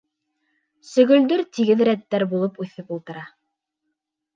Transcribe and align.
Сөгөлдөр 0.93 1.45
тигеҙ 1.59 1.85
рәттәр 1.91 2.29
булып 2.35 2.61
үҫеп 2.67 2.95
ултыра. 3.01 3.31